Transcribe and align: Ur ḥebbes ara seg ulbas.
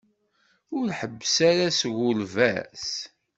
Ur 0.77 0.87
ḥebbes 0.99 1.35
ara 1.49 1.67
seg 1.79 1.93
ulbas. 2.09 2.87